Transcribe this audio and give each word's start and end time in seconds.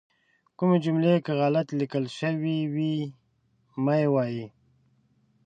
کومې 0.57 0.77
جملې 0.85 1.13
که 1.25 1.31
غلطې 1.39 1.73
لیکل 1.81 2.05
شوي 2.17 2.57
وي 2.73 2.93
مه 3.83 3.95
یې 4.01 4.07
وایئ. 4.13 4.43